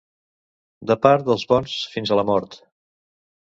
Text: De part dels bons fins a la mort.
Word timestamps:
De 0.91 0.97
part 1.03 1.27
dels 1.27 1.45
bons 1.53 1.77
fins 1.93 2.15
a 2.15 2.19
la 2.23 2.27
mort. 2.33 2.61